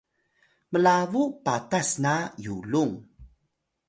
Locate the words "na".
2.03-2.13